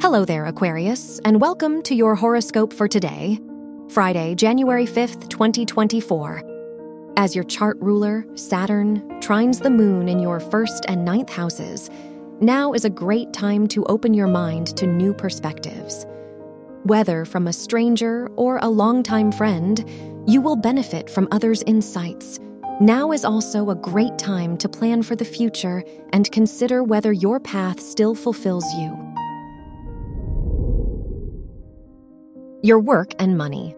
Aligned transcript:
Hello 0.00 0.24
there, 0.24 0.46
Aquarius, 0.46 1.18
and 1.24 1.40
welcome 1.40 1.82
to 1.82 1.92
your 1.92 2.14
horoscope 2.14 2.72
for 2.72 2.86
today, 2.86 3.36
Friday, 3.88 4.36
January 4.36 4.86
5th, 4.86 5.28
2024. 5.28 7.12
As 7.16 7.34
your 7.34 7.42
chart 7.42 7.76
ruler, 7.80 8.24
Saturn, 8.36 9.00
trines 9.20 9.60
the 9.60 9.70
moon 9.70 10.08
in 10.08 10.20
your 10.20 10.38
first 10.38 10.84
and 10.86 11.04
ninth 11.04 11.28
houses, 11.28 11.90
now 12.40 12.72
is 12.74 12.84
a 12.84 12.90
great 12.90 13.32
time 13.32 13.66
to 13.66 13.84
open 13.86 14.14
your 14.14 14.28
mind 14.28 14.68
to 14.76 14.86
new 14.86 15.12
perspectives. 15.12 16.06
Whether 16.84 17.24
from 17.24 17.48
a 17.48 17.52
stranger 17.52 18.28
or 18.36 18.60
a 18.62 18.68
longtime 18.68 19.32
friend, 19.32 19.84
you 20.28 20.40
will 20.40 20.56
benefit 20.56 21.10
from 21.10 21.26
others' 21.32 21.64
insights. 21.64 22.38
Now 22.80 23.10
is 23.10 23.24
also 23.24 23.70
a 23.70 23.74
great 23.74 24.16
time 24.16 24.56
to 24.58 24.68
plan 24.68 25.02
for 25.02 25.16
the 25.16 25.24
future 25.24 25.82
and 26.12 26.30
consider 26.30 26.84
whether 26.84 27.12
your 27.12 27.40
path 27.40 27.80
still 27.80 28.14
fulfills 28.14 28.64
you. 28.74 29.07
Your 32.60 32.80
work 32.80 33.12
and 33.20 33.38
money. 33.38 33.76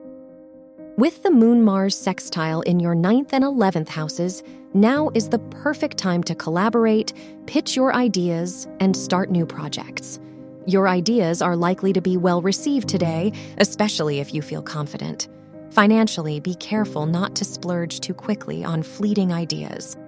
With 0.97 1.23
the 1.23 1.31
Moon 1.31 1.63
Mars 1.63 1.95
sextile 1.95 2.63
in 2.63 2.81
your 2.81 2.95
ninth 2.95 3.35
and 3.35 3.45
11th 3.45 3.91
houses, 3.91 4.43
now 4.73 5.11
is 5.13 5.29
the 5.29 5.39
perfect 5.39 5.99
time 5.99 6.23
to 6.25 6.35
collaborate, 6.35 7.13
pitch 7.45 7.77
your 7.77 7.95
ideas, 7.95 8.67
and 8.81 8.97
start 8.97 9.31
new 9.31 9.45
projects. 9.45 10.19
Your 10.65 10.89
ideas 10.89 11.43
are 11.43 11.57
likely 11.57 11.93
to 11.93 12.01
be 12.01 12.17
well 12.17 12.41
received 12.41 12.89
today, 12.89 13.35
especially 13.59 14.19
if 14.19 14.33
you 14.33 14.41
feel 14.41 14.63
confident. 14.63 15.29
Financially, 15.73 16.41
be 16.41 16.55
careful 16.55 17.05
not 17.05 17.35
to 17.35 17.45
splurge 17.45 18.01
too 18.01 18.15
quickly 18.15 18.65
on 18.65 18.83
fleeting 18.83 19.31
ideas. 19.31 19.99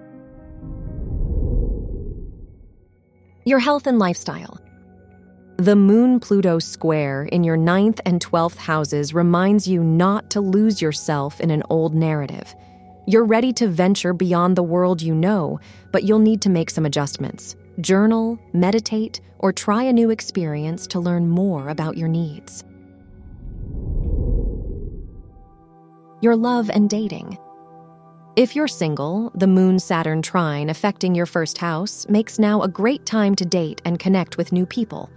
Your 3.45 3.59
health 3.59 3.87
and 3.87 3.99
lifestyle. 3.99 4.59
The 5.63 5.77
Moon 5.77 6.19
Pluto 6.19 6.59
square 6.59 7.23
in 7.23 7.45
your 7.45 7.57
ninth 7.57 8.01
and 8.05 8.21
12th 8.21 8.57
houses 8.57 9.15
reminds 9.15 9.69
you 9.69 9.85
not 9.85 10.29
to 10.31 10.41
lose 10.41 10.83
yourself 10.83 11.41
in 11.41 11.53
an 11.53 11.63
old 11.71 11.95
narrative. 11.95 12.53
You're 13.07 13.25
ready 13.25 13.53
to 13.53 13.69
venture 13.69 14.13
beyond 14.13 14.57
the 14.57 14.65
world 14.65 15.01
you 15.01 15.15
know, 15.15 15.61
but 15.93 16.03
you'll 16.03 16.19
need 16.19 16.43
to 16.43 16.51
make 16.51 16.69
some 16.69 16.85
adjustments. 16.85 17.55
Journal, 17.81 18.41
meditate, 18.53 19.21
or 19.39 19.53
try 19.53 19.85
a 19.85 19.93
new 19.93 20.11
experience 20.11 20.89
to 20.89 20.99
learn 20.99 21.29
more 21.29 21.69
about 21.69 21.97
your 21.97 22.09
needs. 22.09 22.65
Your 26.23 26.35
love 26.35 26.71
and 26.71 26.91
dating. 26.91 27.39
If 28.35 28.57
you're 28.57 28.67
single, 28.67 29.31
the 29.37 29.47
Moon 29.47 29.79
Saturn 29.79 30.23
trine 30.23 30.71
affecting 30.71 31.15
your 31.15 31.27
first 31.27 31.59
house 31.59 32.05
makes 32.09 32.41
now 32.41 32.63
a 32.63 32.69
great 32.69 33.07
time 33.07 33.37
to 33.37 33.45
date 33.45 33.81
and 33.85 34.01
connect 34.01 34.37
with 34.37 34.51
new 34.51 34.67
people. 34.67 35.09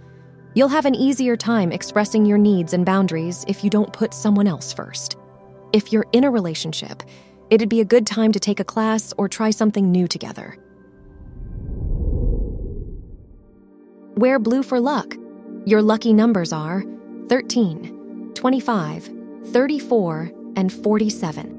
You'll 0.56 0.68
have 0.68 0.86
an 0.86 0.94
easier 0.94 1.36
time 1.36 1.70
expressing 1.70 2.24
your 2.24 2.38
needs 2.38 2.72
and 2.72 2.86
boundaries 2.86 3.44
if 3.46 3.62
you 3.62 3.68
don't 3.68 3.92
put 3.92 4.14
someone 4.14 4.46
else 4.46 4.72
first. 4.72 5.18
If 5.74 5.92
you're 5.92 6.06
in 6.12 6.24
a 6.24 6.30
relationship, 6.30 7.02
it'd 7.50 7.68
be 7.68 7.82
a 7.82 7.84
good 7.84 8.06
time 8.06 8.32
to 8.32 8.40
take 8.40 8.58
a 8.58 8.64
class 8.64 9.12
or 9.18 9.28
try 9.28 9.50
something 9.50 9.92
new 9.92 10.08
together. 10.08 10.56
Wear 14.14 14.38
blue 14.38 14.62
for 14.62 14.80
luck. 14.80 15.14
Your 15.66 15.82
lucky 15.82 16.14
numbers 16.14 16.54
are 16.54 16.84
13, 17.28 18.32
25, 18.32 19.10
34, 19.48 20.32
and 20.56 20.72
47. 20.72 21.52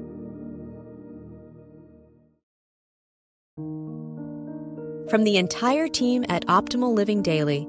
From 5.08 5.22
the 5.22 5.36
entire 5.36 5.86
team 5.86 6.24
at 6.28 6.44
Optimal 6.46 6.92
Living 6.92 7.22
Daily, 7.22 7.68